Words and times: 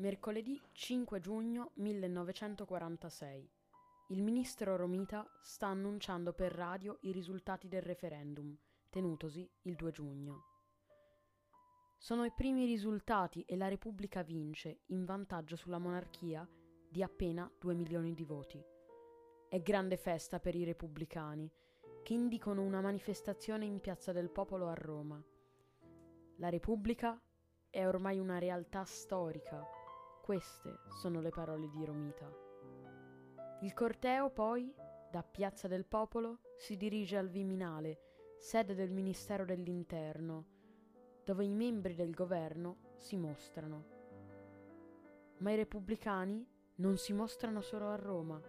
Mercoledì 0.00 0.58
5 0.72 1.20
giugno 1.20 1.72
1946. 1.74 3.50
Il 4.08 4.22
ministro 4.22 4.74
Romita 4.74 5.30
sta 5.42 5.66
annunciando 5.66 6.32
per 6.32 6.52
radio 6.52 6.96
i 7.02 7.12
risultati 7.12 7.68
del 7.68 7.82
referendum, 7.82 8.56
tenutosi 8.88 9.46
il 9.64 9.76
2 9.76 9.90
giugno. 9.90 10.44
Sono 11.98 12.24
i 12.24 12.32
primi 12.34 12.64
risultati 12.64 13.42
e 13.42 13.58
la 13.58 13.68
Repubblica 13.68 14.22
vince, 14.22 14.84
in 14.86 15.04
vantaggio 15.04 15.54
sulla 15.54 15.76
monarchia, 15.76 16.48
di 16.88 17.02
appena 17.02 17.52
2 17.58 17.74
milioni 17.74 18.14
di 18.14 18.24
voti. 18.24 18.58
È 19.50 19.60
grande 19.60 19.98
festa 19.98 20.40
per 20.40 20.54
i 20.54 20.64
repubblicani, 20.64 21.52
che 22.02 22.14
indicano 22.14 22.62
una 22.62 22.80
manifestazione 22.80 23.66
in 23.66 23.80
Piazza 23.80 24.12
del 24.12 24.30
Popolo 24.30 24.68
a 24.68 24.74
Roma. 24.74 25.22
La 26.36 26.48
Repubblica 26.48 27.22
è 27.68 27.86
ormai 27.86 28.18
una 28.18 28.38
realtà 28.38 28.82
storica 28.84 29.62
queste 30.30 30.78
sono 30.86 31.20
le 31.20 31.30
parole 31.30 31.68
di 31.68 31.84
Romita. 31.84 32.32
Il 33.62 33.74
corteo 33.74 34.30
poi, 34.30 34.72
da 35.10 35.24
Piazza 35.24 35.66
del 35.66 35.84
Popolo, 35.84 36.38
si 36.56 36.76
dirige 36.76 37.16
al 37.16 37.28
Viminale, 37.28 38.36
sede 38.38 38.76
del 38.76 38.92
Ministero 38.92 39.44
dell'Interno, 39.44 40.44
dove 41.24 41.44
i 41.44 41.52
membri 41.52 41.96
del 41.96 42.14
governo 42.14 42.92
si 42.94 43.16
mostrano. 43.16 43.84
Ma 45.38 45.50
i 45.50 45.56
repubblicani 45.56 46.46
non 46.76 46.96
si 46.96 47.12
mostrano 47.12 47.60
solo 47.60 47.88
a 47.88 47.96
Roma. 47.96 48.40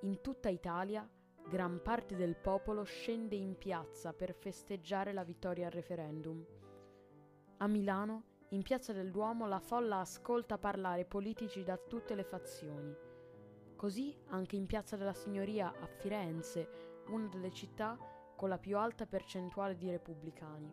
In 0.00 0.20
tutta 0.20 0.48
Italia 0.48 1.08
gran 1.48 1.80
parte 1.80 2.16
del 2.16 2.34
popolo 2.34 2.82
scende 2.82 3.36
in 3.36 3.56
piazza 3.56 4.12
per 4.12 4.34
festeggiare 4.34 5.12
la 5.12 5.22
vittoria 5.22 5.66
al 5.66 5.72
referendum. 5.72 6.44
A 7.58 7.68
Milano 7.68 8.33
in 8.54 8.62
Piazza 8.62 8.92
del 8.92 9.10
Duomo 9.10 9.48
la 9.48 9.58
folla 9.58 9.98
ascolta 9.98 10.58
parlare 10.58 11.04
politici 11.04 11.64
da 11.64 11.76
tutte 11.76 12.14
le 12.14 12.22
fazioni. 12.22 12.94
Così 13.74 14.16
anche 14.28 14.54
in 14.54 14.66
Piazza 14.66 14.96
della 14.96 15.12
Signoria 15.12 15.74
a 15.76 15.86
Firenze, 15.88 17.02
una 17.08 17.26
delle 17.26 17.50
città 17.50 17.98
con 18.36 18.48
la 18.48 18.58
più 18.58 18.78
alta 18.78 19.06
percentuale 19.06 19.76
di 19.76 19.90
repubblicani. 19.90 20.72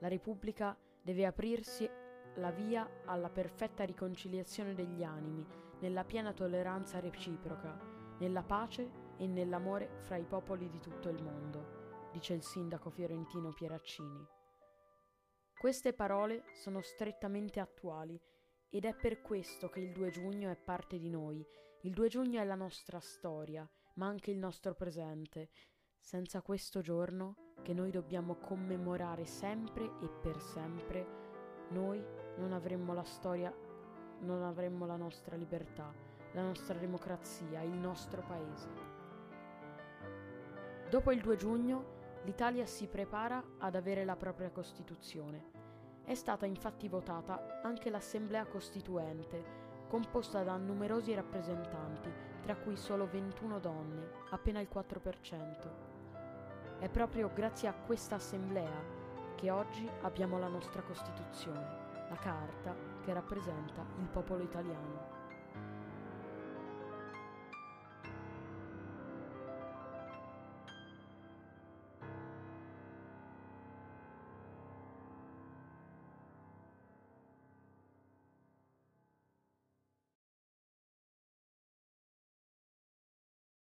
La 0.00 0.08
Repubblica 0.08 0.76
deve 1.00 1.24
aprirsi 1.24 1.88
la 2.34 2.50
via 2.50 2.86
alla 3.06 3.30
perfetta 3.30 3.84
riconciliazione 3.84 4.74
degli 4.74 5.02
animi, 5.02 5.46
nella 5.80 6.04
piena 6.04 6.34
tolleranza 6.34 7.00
reciproca, 7.00 7.74
nella 8.18 8.42
pace 8.42 9.14
e 9.16 9.26
nell'amore 9.26 9.96
fra 10.00 10.16
i 10.16 10.24
popoli 10.24 10.68
di 10.68 10.80
tutto 10.80 11.08
il 11.08 11.22
mondo, 11.22 12.10
dice 12.12 12.34
il 12.34 12.42
sindaco 12.42 12.90
fiorentino 12.90 13.54
Pieraccini. 13.54 14.35
Queste 15.58 15.94
parole 15.94 16.44
sono 16.52 16.82
strettamente 16.82 17.60
attuali 17.60 18.20
ed 18.68 18.84
è 18.84 18.94
per 18.94 19.22
questo 19.22 19.70
che 19.70 19.80
il 19.80 19.90
2 19.90 20.10
giugno 20.10 20.50
è 20.50 20.54
parte 20.54 20.98
di 20.98 21.08
noi. 21.08 21.42
Il 21.80 21.94
2 21.94 22.08
giugno 22.08 22.42
è 22.42 22.44
la 22.44 22.54
nostra 22.54 23.00
storia, 23.00 23.66
ma 23.94 24.06
anche 24.06 24.30
il 24.30 24.36
nostro 24.36 24.74
presente. 24.74 25.48
Senza 25.98 26.42
questo 26.42 26.82
giorno, 26.82 27.54
che 27.62 27.72
noi 27.72 27.90
dobbiamo 27.90 28.36
commemorare 28.36 29.24
sempre 29.24 29.90
e 30.02 30.10
per 30.10 30.38
sempre, 30.40 31.06
noi 31.70 32.04
non 32.36 32.52
avremmo 32.52 32.92
la 32.92 33.04
storia, 33.04 33.50
non 34.20 34.42
avremmo 34.42 34.84
la 34.84 34.96
nostra 34.96 35.36
libertà, 35.36 35.90
la 36.34 36.42
nostra 36.42 36.76
democrazia, 36.78 37.62
il 37.62 37.72
nostro 37.72 38.20
paese. 38.20 38.68
Dopo 40.90 41.12
il 41.12 41.22
2 41.22 41.36
giugno 41.36 41.95
l'Italia 42.26 42.66
si 42.66 42.88
prepara 42.88 43.40
ad 43.58 43.76
avere 43.76 44.04
la 44.04 44.16
propria 44.16 44.50
Costituzione. 44.50 45.54
È 46.02 46.14
stata 46.14 46.44
infatti 46.44 46.88
votata 46.88 47.60
anche 47.62 47.88
l'Assemblea 47.88 48.44
Costituente, 48.46 49.44
composta 49.88 50.42
da 50.42 50.56
numerosi 50.56 51.14
rappresentanti, 51.14 52.12
tra 52.42 52.56
cui 52.56 52.76
solo 52.76 53.06
21 53.06 53.60
donne, 53.60 54.10
appena 54.30 54.58
il 54.58 54.66
4%. 54.72 56.80
È 56.80 56.88
proprio 56.88 57.30
grazie 57.32 57.68
a 57.68 57.74
questa 57.74 58.16
Assemblea 58.16 58.82
che 59.36 59.50
oggi 59.52 59.88
abbiamo 60.02 60.40
la 60.40 60.48
nostra 60.48 60.82
Costituzione, 60.82 62.08
la 62.08 62.16
Carta 62.16 62.74
che 63.04 63.12
rappresenta 63.12 63.86
il 64.00 64.08
popolo 64.08 64.42
italiano. 64.42 65.25